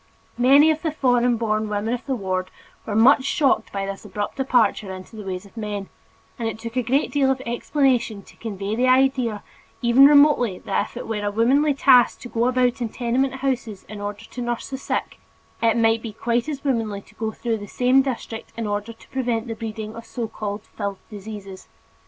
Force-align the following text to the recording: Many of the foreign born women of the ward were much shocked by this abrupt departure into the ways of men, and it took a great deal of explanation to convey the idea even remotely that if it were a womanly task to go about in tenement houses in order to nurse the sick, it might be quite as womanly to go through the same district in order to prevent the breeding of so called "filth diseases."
Many 0.39 0.71
of 0.71 0.81
the 0.81 0.91
foreign 0.91 1.37
born 1.37 1.69
women 1.69 1.93
of 1.93 2.07
the 2.07 2.15
ward 2.15 2.49
were 2.87 2.95
much 2.95 3.23
shocked 3.23 3.71
by 3.71 3.85
this 3.85 4.03
abrupt 4.03 4.37
departure 4.37 4.91
into 4.91 5.15
the 5.15 5.21
ways 5.21 5.45
of 5.45 5.55
men, 5.55 5.89
and 6.39 6.47
it 6.49 6.57
took 6.57 6.75
a 6.75 6.81
great 6.81 7.11
deal 7.11 7.29
of 7.29 7.39
explanation 7.45 8.23
to 8.23 8.35
convey 8.37 8.75
the 8.75 8.87
idea 8.87 9.43
even 9.79 10.07
remotely 10.07 10.57
that 10.57 10.87
if 10.89 10.97
it 10.97 11.07
were 11.07 11.23
a 11.23 11.29
womanly 11.29 11.75
task 11.75 12.19
to 12.21 12.29
go 12.29 12.47
about 12.47 12.81
in 12.81 12.89
tenement 12.89 13.35
houses 13.45 13.83
in 13.87 14.01
order 14.01 14.23
to 14.25 14.41
nurse 14.41 14.71
the 14.71 14.77
sick, 14.79 15.19
it 15.61 15.77
might 15.77 16.01
be 16.01 16.13
quite 16.13 16.49
as 16.49 16.63
womanly 16.63 17.01
to 17.01 17.13
go 17.13 17.31
through 17.31 17.59
the 17.59 17.67
same 17.67 18.01
district 18.01 18.51
in 18.57 18.65
order 18.65 18.93
to 18.93 19.07
prevent 19.09 19.47
the 19.47 19.53
breeding 19.53 19.95
of 19.95 20.03
so 20.07 20.27
called 20.27 20.63
"filth 20.63 20.97
diseases." 21.11 21.67